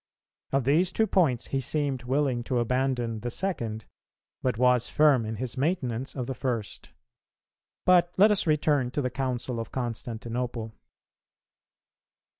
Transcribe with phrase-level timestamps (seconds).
[0.51, 3.85] Of these two points, he seemed willing to abandon the second,
[4.41, 6.89] but was firm in his maintenance of the first.
[7.85, 10.73] But let us return to the Council of Constantinople.